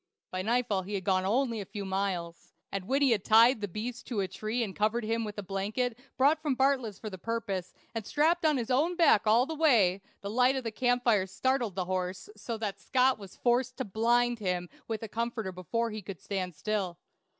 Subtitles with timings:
[0.31, 3.67] By nightfall he had gone only a few miles, and when he had tied the
[3.67, 7.19] beast to a tree and covered him with a blanket brought from Bartlett's for the
[7.19, 11.03] purpose, and strapped on his own back all the way, the light of the camp
[11.03, 15.51] fire startled the horse so that Scott was forced to blind him with a comforter
[15.51, 16.97] before he would stand still.